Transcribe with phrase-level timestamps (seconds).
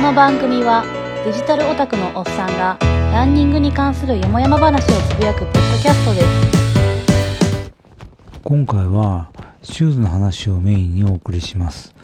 [0.00, 0.82] この番組は
[1.26, 2.78] デジタルオタクのおっさんが
[3.12, 7.72] ランニングに関するよもやま話をつぶやくポッドキャストです。
[8.42, 9.30] 今回は
[9.62, 11.94] シューズの話をメインにお送りします。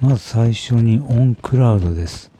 [0.00, 2.30] まず最初にオンクラウドです。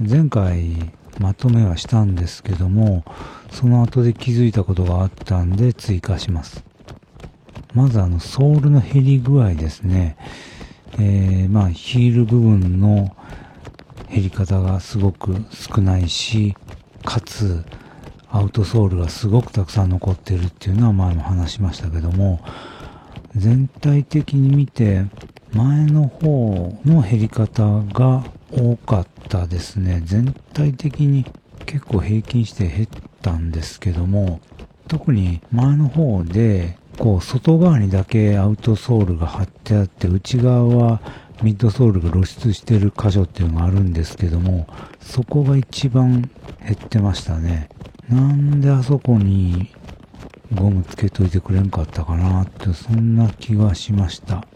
[0.00, 0.90] 前回
[1.20, 3.04] まとめはしたんですけども
[3.52, 6.64] その後で気づいたことがあったんで追加します。
[7.74, 10.16] まずあのソールの減り具合ですね。
[10.94, 13.14] えー、まあヒール部分の
[14.12, 16.54] 減り方がすごく少ないし
[17.02, 17.64] かつ
[18.30, 22.40] アウトソールがすごくたくさん残ってるっていうのは前も話しましたけども
[23.34, 25.06] 全体的に見て
[25.54, 27.62] 前の方の減り方
[27.92, 30.02] が多かったですね。
[30.04, 31.26] 全体的に
[31.64, 32.88] 結構平均して減っ
[33.22, 34.40] たんですけども
[34.88, 41.00] 特に前の方でこう外側にだけアウトソールが貼ってあって内側は
[41.42, 44.66] ミッドソールが露出してる箇所っていうのがあるんですけども
[45.00, 46.30] そこが一番
[46.64, 47.68] 減ってましたね。
[48.08, 49.70] なんであそこに
[50.54, 54.46] ゴムつけといてくれんかったかなってそんな気がしました。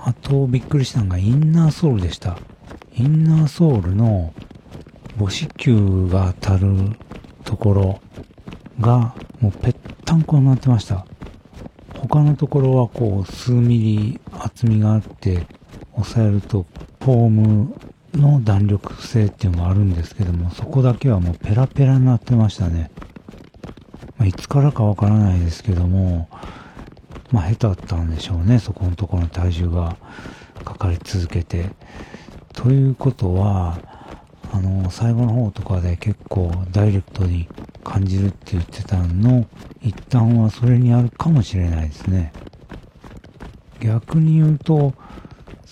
[0.00, 2.38] あとびっくりしたのがインナーソールでした。
[2.96, 4.32] インナーソールの
[5.18, 6.96] 母子球が当たる
[7.44, 8.00] ところ
[8.80, 11.06] がもうぺったんこになってました。
[11.94, 15.46] 他のところはこう数ミリ厚みがあって
[15.96, 16.66] 押さえると
[17.00, 17.74] フォーム
[18.14, 22.90] の弾力性っていうのがあるんですけどもそこだけはもうペラペラになってましたね、
[24.16, 26.28] まあ、いつからかわからないですけども
[27.34, 28.60] まあ下手だったんでしょうね。
[28.60, 29.96] そこのところの体重が
[30.64, 31.70] かかり続けて。
[32.52, 33.76] ということは
[34.52, 37.48] あの最後の方とかで結構ダイレクトに
[37.82, 39.46] 感じるって言ってたの
[39.82, 42.32] 一旦はそれにあるかもしれないですね。
[43.80, 44.94] 逆に言うと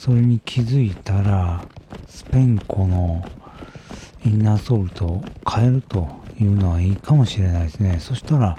[0.02, 1.64] それに気づいたら
[2.08, 3.24] スペンコの
[4.26, 6.08] インナーソールと変えると
[6.40, 7.98] いうのはいいかもしれないですね。
[8.00, 8.58] そしたら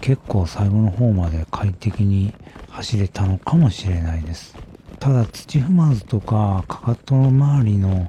[0.00, 2.32] 結構最後の方まで快適に
[2.70, 4.56] 走れたのかもしれないです。
[4.98, 8.06] ただ土踏まずとかかかとの周りの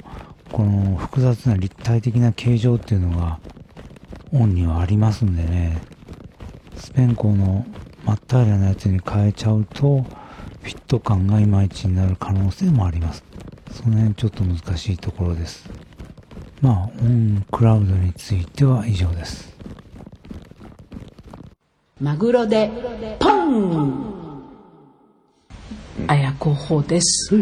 [0.54, 3.42] この複雑な立体的な形状っていうのが
[4.32, 5.82] オンにはありますんでね。
[6.78, 7.66] スペンコの
[8.06, 10.06] 真っ平らなやつに変えちゃうと
[10.63, 13.24] フィット感がいまいちになる可能性もあります。
[13.72, 15.69] その辺ちょっと難しいところです。
[16.62, 19.53] まあオンクラウドについては以上です。
[22.00, 22.72] マグロで
[23.19, 24.13] ポン！
[26.07, 27.35] 綾候補です、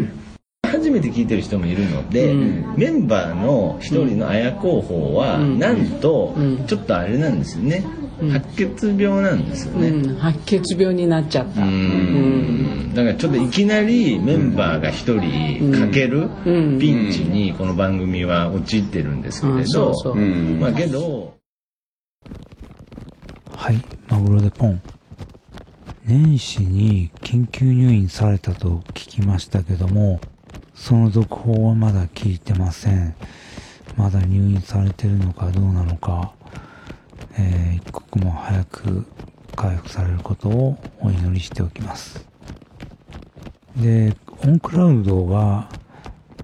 [0.62, 2.34] 初めて聞いてる人もいるので、
[2.76, 7.82] メンバーの一人の綾候補は、なんと、ちょっとあれなんですよね、
[8.30, 12.92] 白血病なんですよね、うん、白血病になっちゃった、うん。
[12.94, 19.60] だからちょっといきなりメンバーが一人かけるピンチにこの番組は陥ってるんですけれど。
[19.60, 21.34] うそうまあけど。
[23.56, 23.82] はい。
[24.08, 24.80] マグロでポン。
[26.04, 30.20] 年始に緊急入院されたと聞きましたけども
[30.74, 33.14] その続報はまだ聞いてません。
[33.96, 36.32] まだ入院されてるのかどうなのか
[37.38, 39.06] えー一刻も早く
[39.56, 42.26] 回復されることをお祈りしておきます。
[43.76, 45.68] でオンクラウドが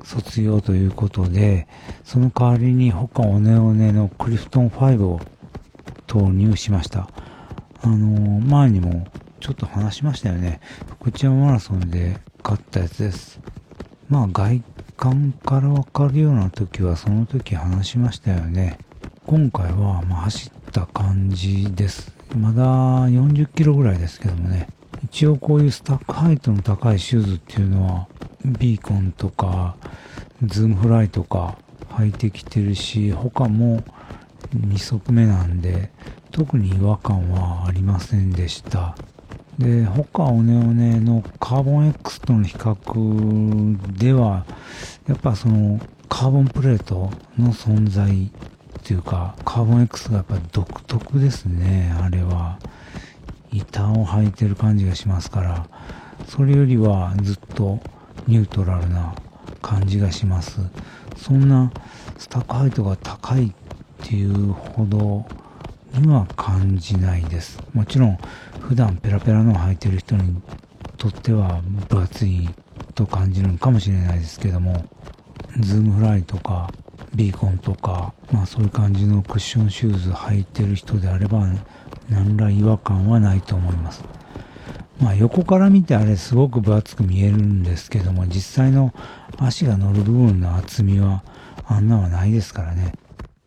[0.05, 1.69] 卒業ということで
[2.05, 5.21] その代わりに他オネオネのクリフトン5を
[6.07, 7.09] 投入しました。
[7.83, 9.07] あのー前にも
[9.41, 10.61] ちょっと話しましたよね。
[11.01, 13.41] 福知山マラソンで買ったやつです。
[14.09, 14.63] まあ外
[14.97, 18.79] 観からわかるような時はその時話しましたよね。
[19.27, 22.13] 今回はまあ走った感じです。
[22.37, 22.63] まだ
[23.09, 24.69] 40キロぐらいですけどもね。
[25.03, 28.09] 一応こういうスタックハイトの高いシューズっていうのは
[28.45, 29.77] ビーコンとか
[30.45, 31.59] ズームフライとか
[31.91, 33.83] 履いてきてるし他も
[34.55, 35.91] 2足目なんで
[36.31, 38.97] 特に違和感はありませんでした。
[39.59, 44.47] で他オネオネのカーボン X との比較では
[45.09, 48.31] やっぱそのカーボンプレートの存在
[48.89, 52.59] ていうかカーボン X がやっぱ独特ですねあれは。
[53.51, 55.67] 板を履いてる感じがしますから
[56.27, 57.81] それよりはずっと
[58.27, 59.15] ニュートラルな
[59.63, 60.61] 感じがします。
[61.17, 61.71] そんな
[62.17, 63.53] スタックハイトが高いっ
[64.07, 65.27] ていうほど
[65.99, 67.59] には感じないです。
[67.75, 68.19] もちろん
[68.61, 70.41] 普段ペラペラの履いてる人に
[70.97, 72.49] とっては分厚い
[72.95, 74.85] と感じるのかもしれないですけども
[75.61, 76.71] ズームフライとか
[77.15, 81.47] ビーコンとか、まあそういう感じのクッションシューズ履いてる人であれば、
[82.09, 84.05] 何ら違和感はないと思います。
[85.01, 88.93] まあ横から見てあれすごく分厚く見えるんですけども、実際の
[89.39, 91.23] 足が乗る部分の厚みは
[91.67, 92.93] あんなはないですからね。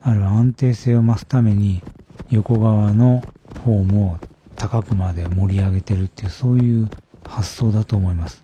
[0.02, 1.84] ある安定性を増すために
[2.30, 3.24] 横側の
[3.64, 4.18] フォームを
[4.56, 6.90] 高くまで盛り上げてるっていう、そういう
[7.28, 8.44] 発想だと思います。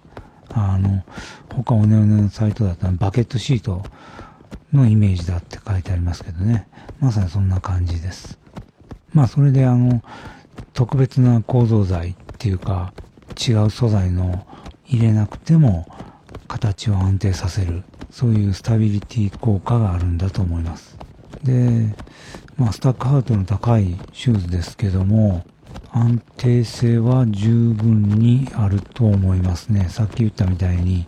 [0.49, 1.03] あの、
[1.49, 3.83] 他おねおねのサイトだったらバケットシート
[4.73, 6.67] のイメージだって書いてありますけどね。
[6.99, 8.37] まさにそんな感じです。
[9.13, 10.03] まあそれであの、
[10.73, 12.93] 特別な構造材っていうか、
[13.47, 14.45] 違う素材の
[14.85, 15.87] 入れなくても
[16.47, 20.97] 形を安定させる、そういうスタビリティ効果があるんだと思います。
[21.43, 21.95] で、
[22.57, 25.45] まあスタックハウトの高いシューズですけども、
[25.91, 29.87] 安定性は十分にあると思いますね。
[29.89, 31.07] さっき言ったみたいに、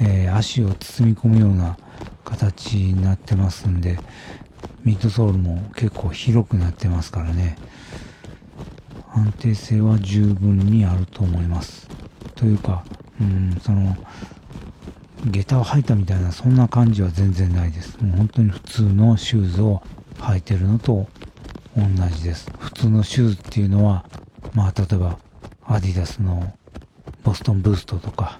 [0.00, 1.76] えー足を包み込むような
[2.24, 3.98] 形になってますんで、
[4.84, 7.56] ミッドソールも結構広くなってますからね。
[9.14, 11.88] 安定性は十分にあると思います。
[12.34, 12.84] というか、
[13.20, 13.96] うん、その、
[15.30, 17.96] 下駄を履いたみたいなそんな感じは全然ないです。
[18.02, 19.82] もう本当に普通のシューズを
[20.18, 21.06] 履いてるのと
[21.76, 22.50] 同じです。
[22.58, 24.04] 普通のシューズっていうのは、
[24.54, 25.18] まあ例えば
[25.64, 26.52] アディダスの
[27.22, 28.38] ボストンブーストとか、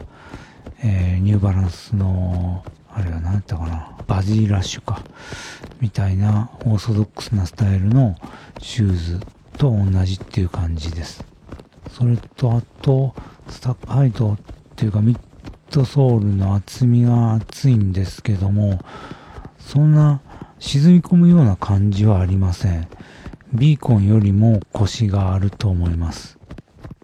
[0.83, 5.03] えーニューバランスの、あれは何やったかな、バジーラッシュか、
[5.81, 8.17] みたいなオーソドックスなスタイルの
[8.61, 9.21] シューズ
[9.57, 11.25] と同じっていう感じです。
[11.91, 13.15] それとあと、
[13.49, 14.39] スタックハイトっ
[14.77, 15.19] ていうかミッ
[15.71, 18.81] ドソールの厚みが厚いんですけども、
[19.59, 20.21] そんな
[20.59, 22.89] 沈み込むような感じはありません。
[23.53, 26.39] ビーコンよりもコシがあると思います。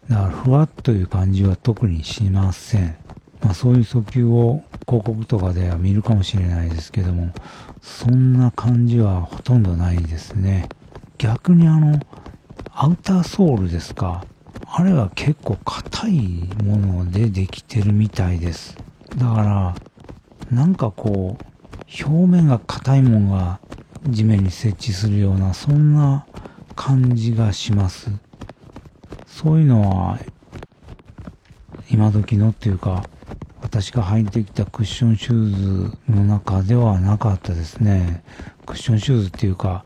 [0.08, 2.96] だからふわっという感じは特にしません。
[3.42, 7.32] まあそういう訴求を広告とかでは見るかもしれないですけども、
[7.80, 10.68] そんな感じはほとんどないですね。
[11.18, 12.00] 逆にあの、
[12.72, 14.24] アウターソールですか？
[14.66, 16.12] あれは結構硬い
[16.64, 18.76] ものでできてるみたいです。
[19.16, 19.74] だから、
[20.50, 23.60] なんかこう、表面が硬いものが
[24.08, 26.26] 地面に設置するような、そんな
[26.76, 28.10] 感じがします。
[29.26, 30.18] そういうのは、
[31.90, 33.04] 今時のっていうか、
[33.70, 38.24] 私が履いてきたクッションシューズの中ではなかったですね。
[38.64, 39.84] クッションシューズっていうか、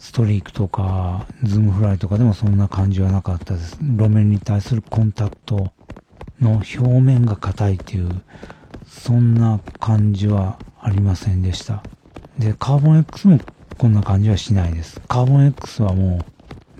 [0.00, 3.78] ストリークとか、ズームフライとかでもそんな感じはなかったです。
[3.80, 5.70] 路面に対するコンタクト
[6.40, 8.10] の表面が硬いっていう、
[8.88, 11.84] そんな感じはありませんでした。
[12.40, 13.38] で、カーボン X も
[13.78, 15.00] こんな感じはしないです。
[15.06, 16.26] カーボン X はも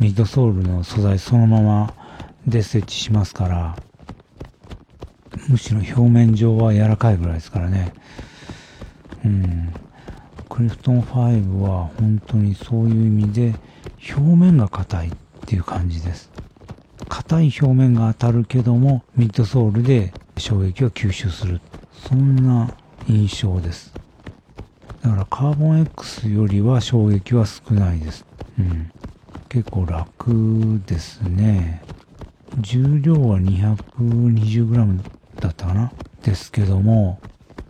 [0.00, 1.94] うミッドソールの素材そのまま
[2.48, 3.76] で設置しますから、
[5.48, 7.92] むしろ表面上は柔らかいぐらいですからね。
[9.24, 9.72] うん。
[10.48, 13.54] クリフトン5は本当にそういう意味で
[14.16, 15.12] 表面が硬いっ
[15.46, 16.30] ていう感じです。
[17.08, 21.60] 硬い表面が当たるけどもミッドソールで衝撃を吸収する。
[21.92, 22.72] そんな
[23.08, 23.92] 印象です。
[25.02, 28.24] だからカーボン X よりは衝撃は少ないです。
[28.58, 28.90] うん。
[29.48, 31.82] 結構楽ですね。
[32.58, 35.13] 重量は 220g
[35.44, 35.92] だったかな？
[36.22, 37.20] ですけども、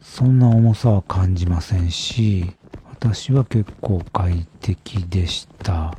[0.01, 2.53] そんな重さは感じませんし、
[2.91, 5.97] 私は結構快適でした。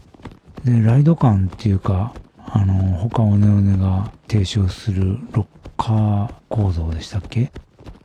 [0.63, 7.52] で、ライド感っていうか、あの、他オネオネが提唱するロッカー構造でしたっけ？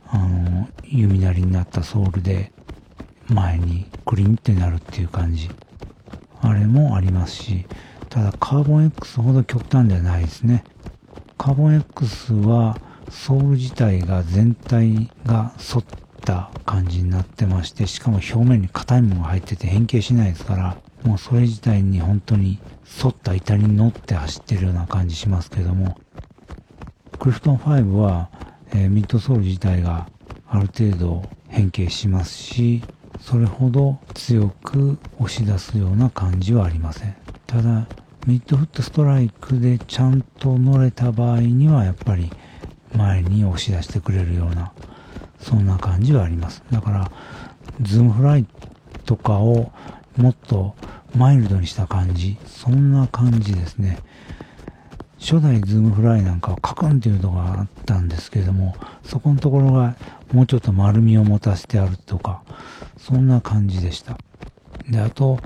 [0.07, 2.51] あの、弓なりになったソールで
[3.29, 5.49] 前にクリンってなるっていう感じ。
[6.41, 7.65] あれもありますし、
[8.09, 10.65] ただカーボン X ほど極端ではないですね。
[11.37, 12.77] カーボン X は
[13.11, 15.83] ソール自体が全体が反っ
[16.21, 22.59] た感じになってまして、しかも表面に硬いものが入ってて変形しないですから、もうそれ自体に本当に
[23.01, 25.97] 反った板に乗って走ってるような感じしますけども、
[27.19, 28.29] クリフトン5は、
[28.73, 30.07] えーミッドソール自体が
[30.47, 32.81] ある程度変形しますし、
[33.19, 37.15] それほど強く押し出すような感じはありません。
[37.45, 37.87] ただ、
[38.25, 42.31] ミッドフットストライクでちゃんと乗れた場合にはやっぱり
[42.95, 44.73] 前に押し出してくれるような、
[45.39, 46.63] そんな感じはあります。
[46.71, 47.11] だから、
[47.81, 48.45] ズームフライ
[49.05, 49.71] とかを
[50.17, 50.75] もっと
[51.15, 53.99] マイルドにした感じ、そんな感じですね。
[55.19, 59.95] 初代ズームフライなんかはカクンっていうのがあったんですけれども、そこのところが
[60.33, 62.41] もうちょっと丸みを持たせてあるとか、
[62.97, 64.17] そんな感じでした。
[64.89, 65.39] で、あと、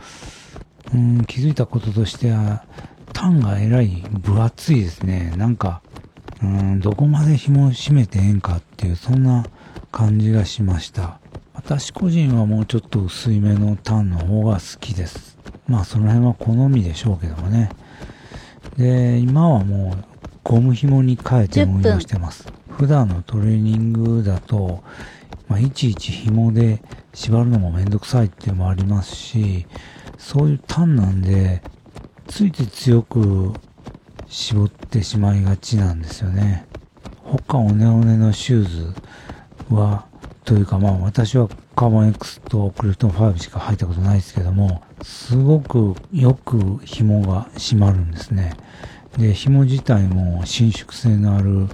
[0.93, 2.63] うん、気づいたこととしては、
[3.11, 5.33] タンがえらい分厚いですね。
[5.35, 5.81] なんか、
[6.41, 9.45] うん、どこまで紐を締めてええんかっていう、そんな
[9.91, 11.19] 感じがしました。
[11.53, 15.37] 私個人はもうちょっと薄いめのタンの方が好きです。
[15.67, 17.69] まあその辺は好みでしょうけどもね。
[18.77, 20.05] で、今はもう
[20.43, 22.51] ゴム紐に変えて運用してます。
[22.69, 24.83] 普段のトレーニングだと、
[25.47, 29.65] まあ、いちいち紐で縛るのもめんどくさいっていうのもありますし、
[30.17, 31.63] そういう単なんで、
[32.27, 33.53] ついつい強く
[34.27, 36.65] 絞ってしまいがちなんですよね。
[37.23, 38.93] 他おねおねのシューズ
[39.73, 40.05] は、
[40.43, 48.55] というかまあ私はカバン X とクリプトン5しか入ったことないですけども、すごくよく紐が締まるんですね。
[49.17, 51.67] で、紐自体も伸縮性のある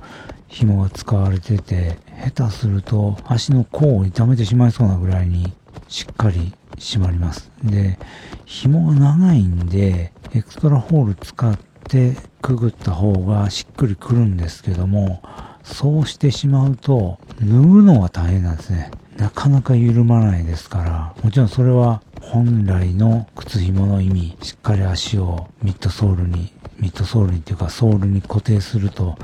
[0.48, 1.98] 紐が使われてて、
[2.34, 5.54] 下手すると足の甲を痛めてしまいそうなぐらいに
[5.88, 7.52] しっかり締まります。
[7.64, 8.00] で、
[8.46, 15.22] 紐が長いんで、エクストラホール使っててくぐった方がしっくりくるんですけども、
[15.64, 18.92] そうしてしまうと、脱ぐのが大変なんですね。
[19.18, 29.18] なかなか緩まないですから、もちろんそれは本来の靴紐の意味、しっかり足をミッドソールに、ミッドソールにっていうかソールに固定すると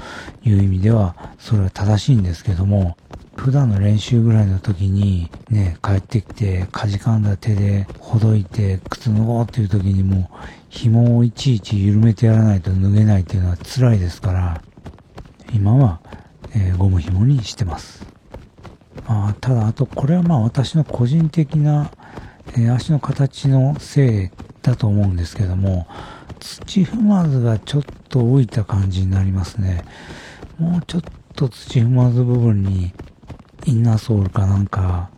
[0.43, 2.97] いう意味では、それは正しいんですけども、
[3.37, 10.29] 普段の練習ぐらいの時に、ね、帰ってきて、かじかんだ手でほどいて、靴脱ごうっていう時にも、
[10.69, 14.61] 紐をいちいち緩めてやらないと脱げないっていうのは辛いですから、
[15.53, 16.01] 今は、
[16.53, 18.05] えー、ゴム紐にしてます。
[19.07, 21.91] まあ、ただ、あと、これはまあ私の個人的な、
[22.53, 24.29] えー、足の形のせい
[24.61, 25.87] だと思うんですけども、
[26.39, 29.85] 土踏まずがちょっと浮いた感じになりますね。
[30.59, 31.01] もうちょっ
[31.35, 32.93] と土踏まず部分に
[33.67, 35.09] インナーソールかなんか、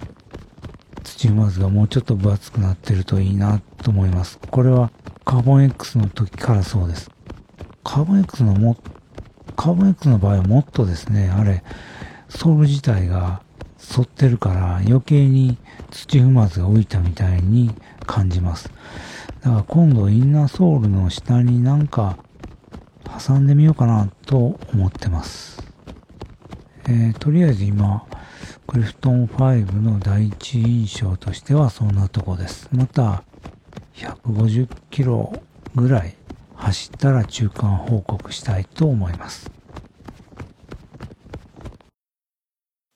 [1.03, 4.39] 土踏まずがもうちょっと分厚くなってるといいなと思います。
[4.50, 4.89] これは
[5.24, 7.12] カーボン X の時からそうです。
[7.84, 8.75] カーボン X のも、
[9.56, 11.63] カーボン X の場合はもっとですね、あれ、
[12.27, 13.44] ソール自体が
[13.77, 15.60] 反ってるから余計に
[15.91, 17.75] 土踏まずが浮いたみたいに
[18.08, 18.72] 感じます。
[19.41, 22.18] だから今度インナーソールの下になんか
[23.24, 25.62] 挟んでみようかなと思ってます。
[26.86, 28.08] えー、とりあえず今
[28.69, 32.69] クリフトン5の第一印象としてはそんなとこです。
[32.71, 33.23] また、
[33.95, 35.33] 150キロ
[35.73, 36.15] ぐらい
[36.53, 39.49] 走ったら中間報告したいと思います。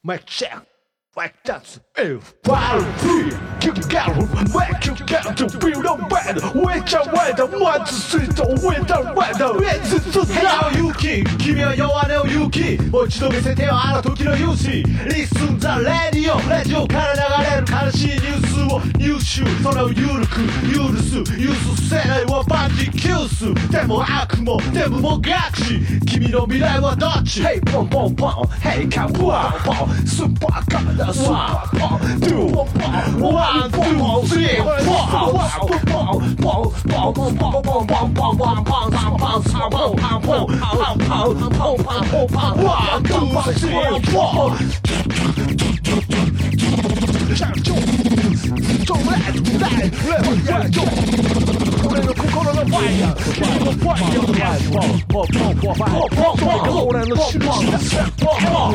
[0.04, 0.73] マイクチェック
[1.16, 3.30] Vai dance, eu falo free
[3.60, 8.26] Que quero, make you get to feel no bad Which I weather, want to see
[8.26, 20.42] the winter weather It's the now Yuki 君は弱音を勇気もう一度見せてよあの時の勇姿 Listen the radio ラジオから流れる悲しいニュースを入手それを緩く
[20.74, 28.32] 許す許す世代はバンジキュースでも悪もデブも学士君の未来はどっち Hey ポンポンポン
[28.64, 29.18] Hey カポン
[29.64, 31.20] ポンスーパーカー One
[32.30, 32.48] two
[34.28, 34.56] three
[44.12, 44.54] four。
[52.34, 54.02] ファイヤー君のファイ
[54.40, 55.78] ヤーポンポンポンポンポン
[56.10, 57.46] ポンポン俺の印だ
[58.20, 58.74] ポンポン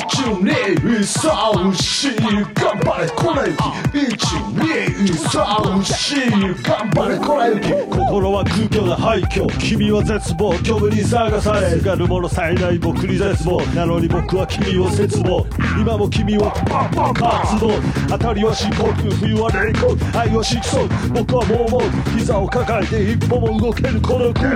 [0.00, 15.46] 123頑張れこらゆき123頑張れこらゆき心は空虚だ廃墟君は絶望虚無に探されすがる者最大僕に絶望なのに僕は君を絶望
[15.78, 17.70] 今も君は活動
[18.08, 21.82] 当たりは深刻冬は冷酷愛は色素僕はもうもう
[22.16, 24.50] 膝を抱えて一歩も動けるこの空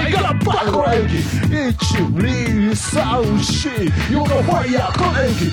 [0.00, 2.73] ーラップこれ12
[3.20, 3.68] うし
[4.10, 5.52] You're the fire と演技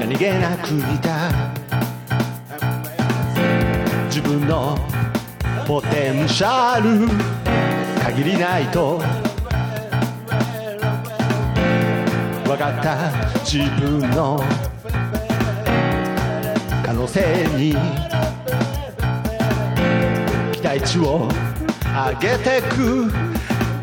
[0.00, 1.23] 何気なく見た」
[6.22, 7.08] ンシャル
[8.02, 9.00] 限りないと。
[12.44, 13.10] 分かった
[13.44, 14.40] 自分の
[16.84, 17.74] 可能性に
[20.52, 21.28] 期待値を
[21.82, 23.10] 上げてく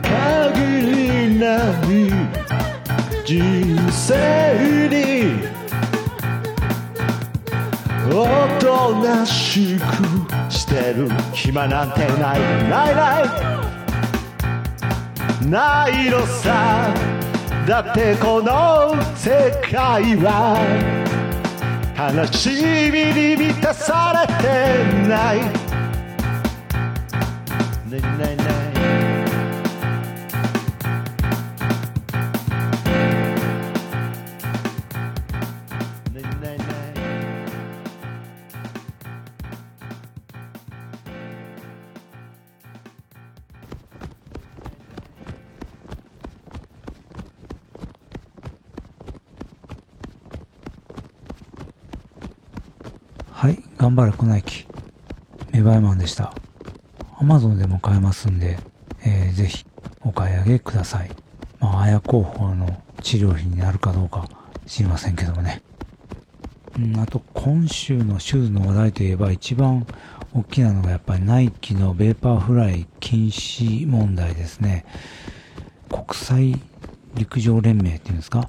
[0.02, 0.86] 限
[1.30, 2.12] りない
[3.26, 5.52] 人生に。
[8.14, 8.26] お
[8.60, 12.06] となしくしてる暇なんてな
[12.36, 12.40] い
[12.70, 13.24] ないない。
[15.50, 16.94] ないのさ。
[17.68, 20.58] だってこの世界は
[21.96, 22.50] 悲し
[22.92, 25.38] みに満たされてない。
[27.90, 28.71] ねねねえ。
[53.42, 54.68] はい、頑張れ粉雪。
[55.52, 56.32] メバイマンでした。
[57.18, 58.60] アマゾンでも買えますんで、
[59.04, 59.66] えーぜひ
[60.02, 61.10] お買い上げください。
[61.60, 64.30] まあ、綾候補の治療費になるかどうか
[64.68, 65.64] 知りませんけどもね。
[66.78, 69.88] うん、あと今週のシューズの話題といえば一番
[70.36, 74.86] 大きなのがやっぱりナイキのベーパーフライ禁止問題ですね。
[75.90, 76.62] 国際
[77.16, 78.48] 陸上連盟っていうんですか？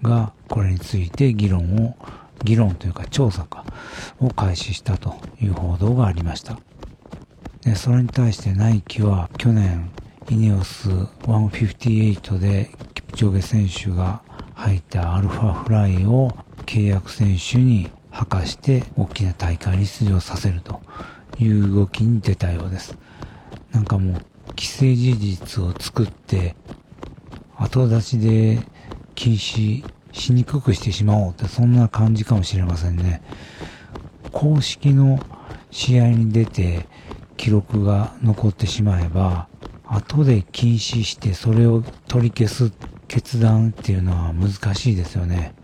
[0.00, 1.96] がこれについて議論を
[2.44, 3.61] 議論というか調査か
[4.24, 6.58] を開始したという報道がありました
[7.62, 9.90] でそれに対してナイキは去年
[10.30, 14.22] イネオス158でキプチョゲ選手が
[14.54, 16.30] 履いたアルファフライを
[16.66, 20.80] 契約選手に履かして大きな大会に出場させると
[21.38, 22.96] いう動きに出たようです
[23.72, 26.54] なんかもう既成事実を作って
[27.56, 28.60] 後出しで
[29.14, 33.22] 禁止しにくくしてしまおうってそんな感じかもしれませんね。
[34.32, 35.20] 公式の
[35.70, 36.86] 試合に出て
[37.36, 39.48] 記録が残ってしまえば、
[39.86, 42.72] 後で禁止してそれを取り消す
[43.08, 45.54] 決断っていうのは難しいですよね。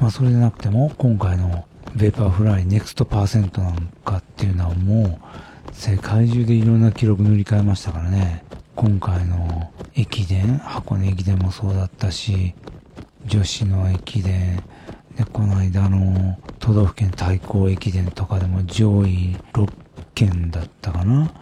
[0.00, 5.18] まあそれでなくても今回のベーパーフライネクストパーセントなんかっていうのはも
[5.70, 8.44] う世界中でいろんな記録塗り替えましたからね。
[8.74, 12.54] 今回の駅伝、箱根駅伝もそうだったし、
[13.24, 14.62] 女子の駅伝、
[15.16, 19.72] で、この間の都道府県対抗駅伝とかでも上位6
[20.14, 21.32] 県だったかな？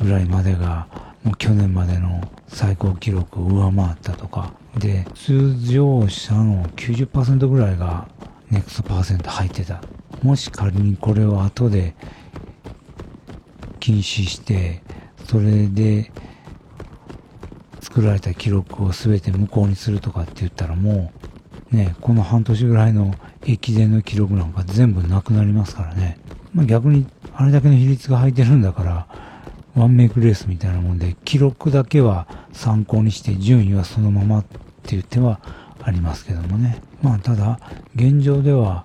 [0.00, 0.86] ぐらいまでが、
[1.24, 4.52] もう去年までの最高記録を上回ったとか。
[4.78, 8.08] で、通常者の90%ぐらいが
[8.50, 9.82] ネクストパーセント入ってた。
[10.22, 11.94] もし仮にこれを後で
[13.80, 14.82] 禁止して、
[15.26, 16.10] それで
[17.80, 21.28] 作られた記録を全て無効にするとかって言ったらもう、
[21.70, 23.14] ね、この半年ぐらいの
[23.46, 26.18] 駅伝の記録なんか全部なくなりますからね。
[26.54, 29.06] まあ、逆にあれだけの比率が入ってるんだから、
[29.74, 34.44] ワンメイクレースみたいなもんで、記録だけは参考にして順位はそのままっ
[34.82, 35.40] ていう手は
[35.82, 36.80] ありますけどもね。
[37.02, 37.60] まあただ、
[37.94, 38.84] 現状では、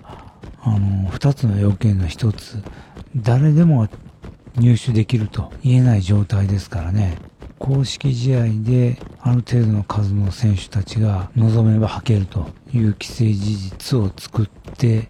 [0.61, 2.61] あの、二つの要件の一つ、
[3.15, 3.87] 誰でも
[4.57, 7.17] 入手できると言えない状態ですからね。
[7.59, 15.09] 公式試合である程度の数の選手たちが望めば履けるという既成事実を作って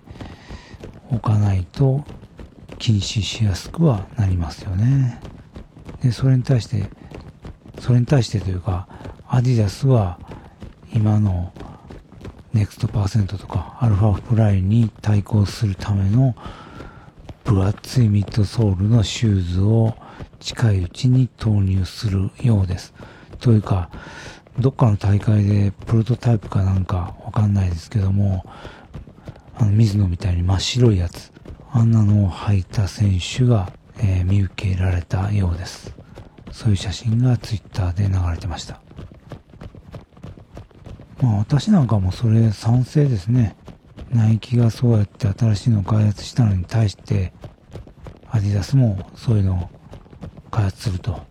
[1.11, 2.03] おかないと
[2.77, 5.19] 禁止しやすくはなりますよね。
[6.01, 6.89] で、それに対して、
[7.79, 8.87] それに対してというか、
[9.27, 10.19] アディダスは
[10.93, 11.53] 今の
[12.53, 16.35] ネクストパーセントとかアルファフライに対抗するための
[17.43, 19.95] 分厚いミッドソールのシューズを
[20.39, 22.93] 近いうちに投入するようです。
[23.39, 23.89] というか、
[24.59, 28.45] どっかの大会でプロトタイプかなんかわかんないですけども、
[29.55, 31.31] あの水野みたいに真っ白いやつ、
[31.71, 35.93] あんなのを履いた選手が、えー見受けられたようです。
[36.51, 38.79] そういう写真がツイッターで流れてました。
[41.21, 43.55] まあ私なんかもそれ賛成ですね。
[44.13, 47.33] ナイキがそうやって新しいのを開発したのに対して、
[48.29, 49.69] アディダスもそういうのを
[50.51, 51.21] 開発すると。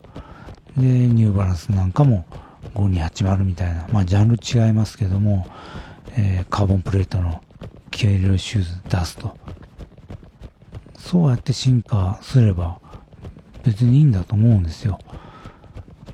[0.76, 2.24] で、ニューバランスなんかも
[2.74, 5.46] 5280みたいな、まあジャンル違いますけども、
[6.16, 7.42] えーカーボンプレートの
[7.90, 9.36] 軽量シューズ出すと。
[10.98, 12.78] そうやって進化すれば
[13.64, 14.98] 別にいいんだと思うんですよ。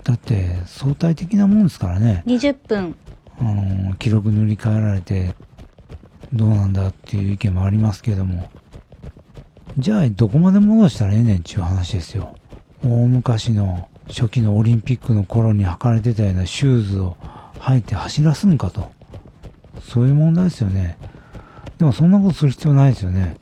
[0.03, 2.23] だって相対的なもんですからね。
[2.27, 2.97] 20分
[3.41, 5.35] あの、記録塗り替えられて、
[6.33, 8.51] どうなんだっていう意見もありますけども、
[9.79, 12.35] じゃあどこまで戻したらええねんっていう話ですよ。
[12.85, 17.17] 大昔の初期のオリンピックの頃に履かれてたようなシューズを
[17.61, 18.91] 履いて走らすんかと。
[19.83, 20.99] そういう問題ですよね。
[21.79, 23.37] でもそんなことする必要ないですよね。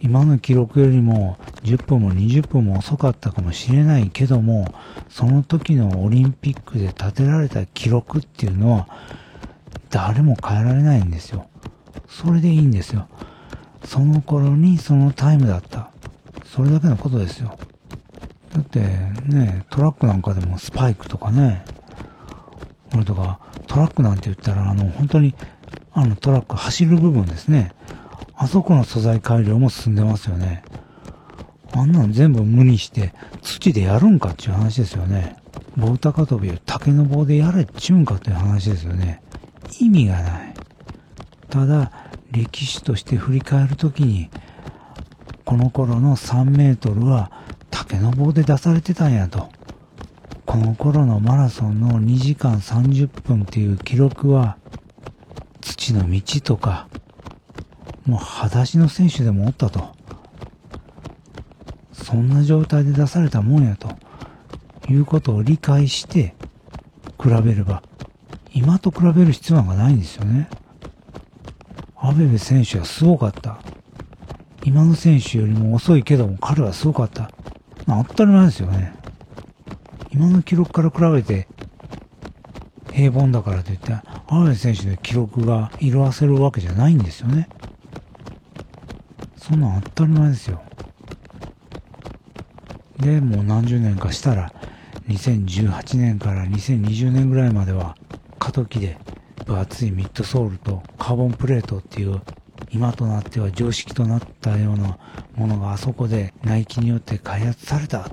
[0.00, 4.72] 今の記録よりも10分も20分も遅かったかもしれないけども、
[5.08, 8.88] その時のオリンピックで立てられた記録っていうのは
[9.96, 11.46] 誰も変えられないんですよ。
[12.06, 13.08] それでいいんですよ。
[13.82, 15.90] その頃にそのタイムだった。
[16.44, 17.58] それだけのことですよ。
[18.52, 18.80] だって
[19.24, 21.64] ね、トラックなんかでもスパイクとかね、
[22.92, 25.34] これとか、トラックなんて言ったら、あの、本当に、
[25.92, 27.72] あのトラック走る部分ですね。
[28.34, 30.62] あそこの素材改良も進んでますよね。
[31.72, 35.36] あんなの全部無にして土でやるんかっていう話ですよね。
[35.74, 39.22] 棒高跳びを竹の棒でやれっちゅうんかっていう話ですよね。
[39.80, 40.54] 意味がない。
[41.48, 41.92] ただ、
[42.30, 44.30] 歴史として振り返るときに、
[45.44, 47.30] この頃の3メートルは
[47.70, 49.48] 竹の棒で出されてたんやと。
[50.44, 54.56] この頃のマラソンの2時間30分っていう記録は、
[55.60, 56.88] 土の道とか、
[58.04, 59.94] もう裸足の選手でもおったと。
[61.92, 63.88] そんな状態で出されたもんやと。
[64.88, 66.34] いうことを理解して、
[67.20, 67.82] 比べれば、
[68.56, 70.48] 今と比べる必要なんかないんですよね。
[71.94, 73.58] アベベ選手はすごかった。
[74.64, 77.30] 今の選手よりも遅いけども彼はすごかった。
[77.84, 78.94] まあ当たり前ですよね。
[80.10, 81.48] 今の記録から比べて、
[82.94, 87.50] 平凡だからといって、アベベ選手の記録が色あせるわけじゃないんですよね。
[89.36, 90.62] そんなん当たり前ですよ。
[93.00, 94.50] で、もう何十年かしたら、
[95.08, 97.96] 2018年から2020年ぐらいまでは、
[98.56, 98.96] 過渡期で
[99.44, 102.22] 分厚いミッドソールとカーボンプレートっていう
[102.70, 104.98] 今となっては常識となったような
[105.34, 108.10] ものがあそこでナイキによって開発された。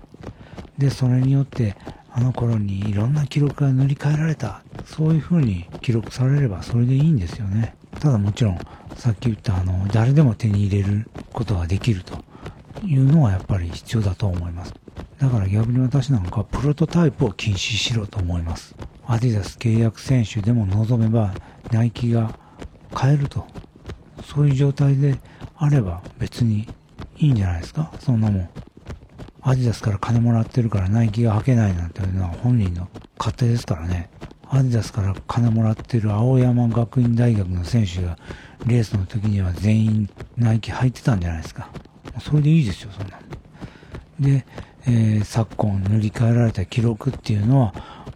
[0.77, 1.77] で、それによって
[2.11, 4.63] あの頃にいろんな記録が塗り替えられた。
[4.85, 7.75] そういう風に記録されればそれでいいんですよね。
[8.01, 8.59] ただもちろん、
[8.97, 12.21] さっき言ったあの、誰でも手に入れることができると
[12.83, 14.73] いうのはやっぱり必要だと思います。
[15.19, 18.75] だから逆に私なんかプロトタイプを禁止しろと思います。
[19.05, 21.33] アディダス契約選手でも望めば
[21.71, 22.37] ナイキが
[22.93, 23.45] 買えると。
[24.23, 25.19] そういう状態で
[25.57, 26.67] あれば別に
[27.17, 27.91] いいんじゃないですか？
[27.99, 28.49] そんなもん。
[29.41, 32.87] アディダスから金もらってるからナイキが履けないなんていうのは本人の
[33.19, 34.09] 勝手ですからね。
[34.49, 38.17] アディダスから金もらってる青山学院大学の選手が
[38.65, 41.69] レースの時には全員ナイキ履いてたんじゃないですか。
[42.21, 43.23] それでいいですよ、そんなの。
[44.19, 44.45] で、
[44.85, 47.73] えー昨今塗り替えられた記録っていうのは、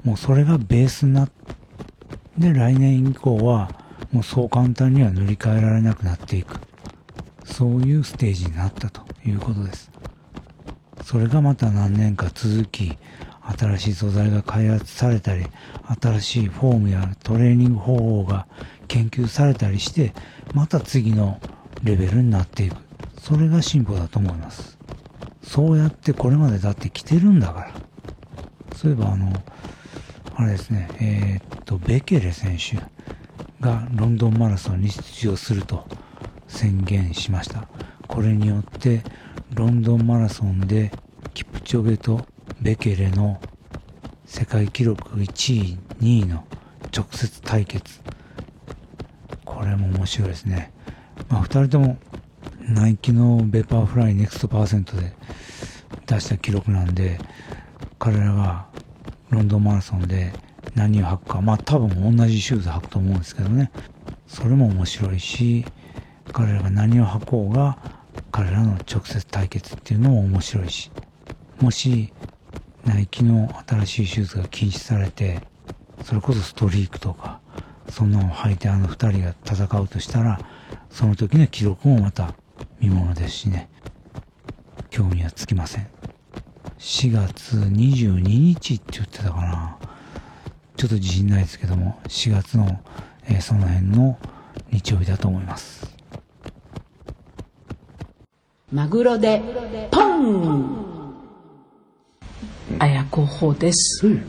[0.08, 3.70] もうそれがベースになって、来年以降は、
[4.14, 6.62] もうそう簡単には塗り替えられなくなっていく。
[7.44, 9.92] そういうステージになったということです。
[11.04, 12.98] それがまた何年か続き、
[13.60, 15.46] 新しい素材が開発されたり、
[16.02, 18.48] 新しいフォームやトレーニング方法が
[18.88, 20.14] 研究されたりして、
[20.54, 21.42] また次の
[21.84, 22.78] レベルになっていく。
[23.22, 24.78] それが進歩だと思います。
[25.44, 27.74] そうやってこれまでだって来てるんだから。
[28.78, 29.34] そういえばあの、
[30.40, 32.78] あれですね、えーっと、ベケレ選手
[33.60, 35.88] がロンドンマラソンに出場すると
[36.48, 37.68] 宣言しました。
[38.08, 39.02] これによって、
[39.56, 40.92] ロンドンマラソンで
[41.34, 42.24] キプチョゲと
[42.62, 43.42] ベケレの
[44.26, 46.46] 世界記録1位、2位の
[46.96, 48.00] 直接対決。
[49.44, 50.72] これも面白いですね。
[51.30, 51.98] まあ、二人とも
[52.70, 55.14] ナイキのベパーフライネクストパーセントで
[56.06, 57.20] 出した記録なんで、
[57.98, 58.67] 彼らが
[59.30, 60.34] ロンドンマラソンで
[60.76, 63.72] 何を履くか、まあ多分同じシューズ履くと思うんですけどね。
[64.28, 65.66] それも面白いし、
[66.32, 67.78] 彼らが何を履こうが、
[68.32, 70.92] 彼らの直接対決っていうのも面白いし、
[71.60, 72.14] もし、
[72.86, 75.42] ナイキの新しいシューズが禁止されて、
[76.04, 77.42] それこそストリークとか、
[77.90, 80.40] そんなの履いてあの二人が戦うとしたら、
[80.90, 82.34] その時の記録もまた
[82.80, 83.70] 見ものですしね。
[84.90, 85.88] 興味はつきません。
[86.80, 89.78] 4月22日って言ってたかな。
[90.76, 92.80] ちょっと自信ないですけども、4月の、
[93.28, 94.18] えーその辺の
[94.72, 95.92] 日曜日だと思います。
[98.72, 99.42] マグロで
[99.92, 101.14] ポン
[102.80, 104.20] 綾候補です。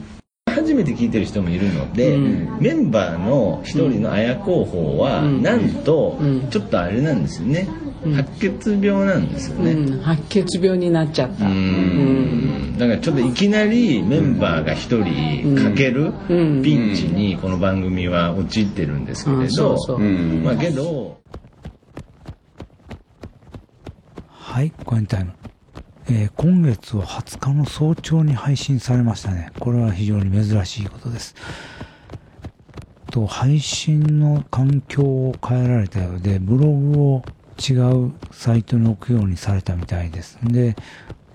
[0.47, 7.69] 初めて聞いてる人もいるので、うんメンバーの一人の綾候補は、うんなんと、うんちょっとあれなんですよね
[8.05, 11.47] 白血病なんですよね、うん、白血病になっちゃった。
[11.47, 12.77] うん。
[12.79, 16.63] だからちょっといきなりメンバーが一人かけるうん。
[16.63, 19.99] ピンチにこの番組は陥ってるんですけれど
[20.43, 21.19] まあけど
[24.29, 25.33] はい、コエンタイム。
[26.11, 29.53] えー今月は20日の早朝に配信されましたね。
[29.61, 31.35] これは非常に珍しいことです。
[33.11, 37.23] と、配信の環境を変えられたようで、ブログを
[37.59, 37.75] 違
[38.07, 40.39] うサイトに置くようにされたみたいです。
[40.43, 40.77] で、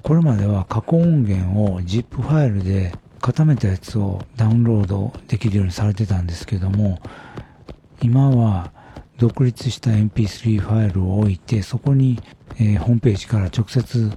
[0.01, 6.99] これまでは過去音源を ZIP ファイルで固めたやつをダウンロードできるようにされてたんですけども、
[8.01, 8.71] 今は
[9.17, 12.21] 独立した MP3 ファイルを置いて、そこに、
[12.59, 14.11] えーホームページから直接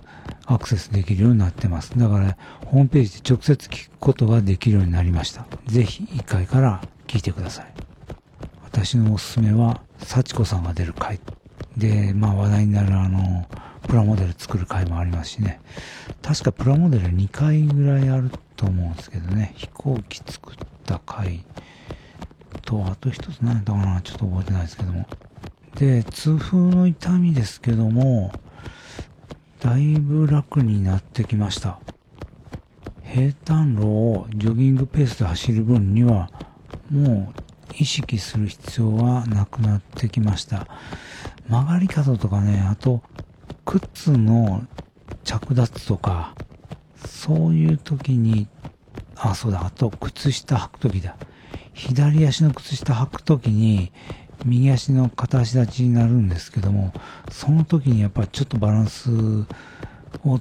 [0.46, 1.96] アクセスできるようになってます。
[1.96, 5.46] だから、ホームページで直接聞くことができるようになりました。
[5.66, 7.66] ぜひ1回から聞いてください。
[8.64, 11.20] 私のおすすめは、幸子さんが出る回。
[11.76, 13.46] で、まあ話題になるあの、
[13.86, 15.60] プラモデル作る回もありますしね。
[16.22, 19.52] 確かプラモデル2回ぐらいあると思うんですけどね。
[19.56, 21.44] 飛行機作った回
[22.62, 25.06] と、あと一つ何やったかなちょっと覚えてないですけども。
[25.76, 28.32] で、痛風の痛みですけども、
[29.60, 31.78] だいぶ楽になってきました。
[33.02, 36.30] 平坦路をジョギングペースで走る分には、
[36.90, 37.42] もう
[37.78, 40.66] 意識する必要はなくなってきました。
[41.48, 43.02] 曲がり角とかね、あと、
[43.64, 44.66] 靴の
[45.24, 46.34] 着脱とか、
[47.06, 48.48] そういう時に、
[49.16, 51.16] あ、そうだ、あと、靴下履く時だ。
[51.72, 53.92] 左足の靴下履く時に、
[54.44, 56.92] 右足の片足立ちになるんですけども、
[57.30, 59.10] その時にやっぱちょっとバランス
[60.24, 60.40] を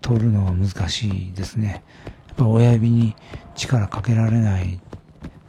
[0.00, 1.82] 取るのが難しいですね。
[2.28, 3.16] やっぱ親指に
[3.54, 4.80] 力かけられない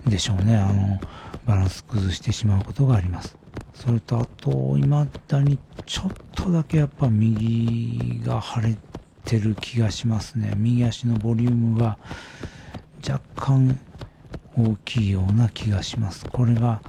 [0.07, 0.57] でしょうね。
[0.57, 0.99] あの、
[1.45, 3.42] バランス崩してしまうことがあります。
[3.73, 4.89] それとあと、未
[5.27, 8.77] だにちょっとだけやっぱ右が腫れ
[9.25, 10.53] てる気がしますね。
[10.55, 11.97] 右足のボリュームが
[13.07, 13.79] 若干
[14.55, 16.25] 大きいような気がします。
[16.25, 16.81] これが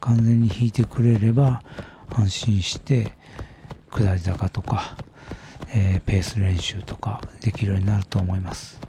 [0.00, 1.62] 完全に引いてくれれば
[2.08, 3.12] 安心して
[3.90, 4.96] 下り坂とか、
[5.74, 8.80] えーペース練習とかできるようになると思います。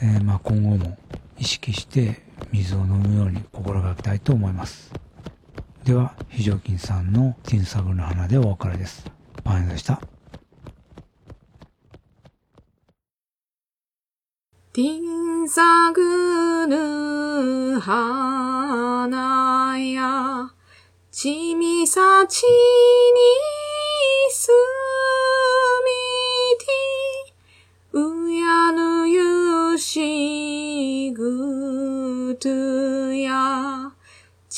[0.00, 0.96] えーまあ今後も
[1.38, 4.92] 意識して水を飲むように心がけたいと思います。
[5.84, 9.10] では、非常勤さんのティンサグの花でお別れです。
[9.42, 10.00] パンでした。
[14.72, 15.00] ティ
[15.42, 20.50] ンサグル花や、
[21.10, 22.50] ちみさちに
[24.30, 24.50] す
[25.84, 25.90] み
[26.58, 26.66] て、
[27.98, 32.48] うやぬゆしぐと
[33.14, 33.89] や、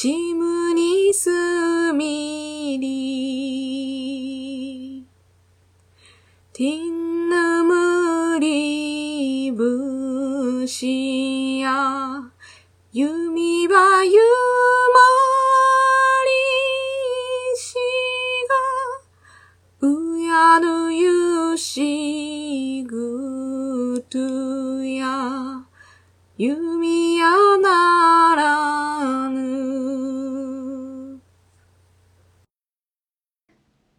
[0.03, 1.31] ちむにす
[1.93, 3.87] みり。
[6.53, 12.33] ティンヌムリブシや、
[12.93, 14.99] 弓はゆま
[16.27, 16.35] り
[17.57, 17.77] し
[19.81, 24.19] が、うやぬゆしぐと
[24.83, 25.65] や、
[26.37, 28.02] 弓やな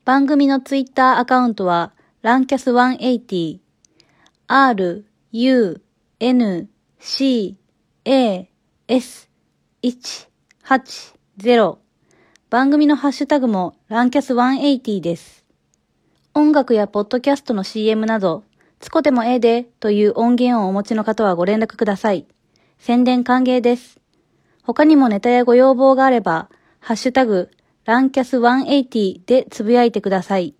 [0.05, 3.59] 番組のツイッターアカウントは、ランキャス180、
[4.47, 5.81] r, u,
[6.19, 7.57] n, c,
[8.03, 8.49] a,
[8.89, 9.29] s,
[9.81, 11.77] 180
[12.49, 15.45] 番組のハッシュタグもランキャス180です。
[16.33, 18.43] 音楽やポッドキャストの CM など、
[18.81, 22.27] つこでもええでという音源をお持ちの方はご連絡ください。
[22.77, 24.01] 宣伝歓迎です。
[24.63, 26.49] 他にもネタやご要望があれば、
[26.81, 27.49] ハッシュタグ、
[27.85, 30.55] ランキャス180でつぶやいてください。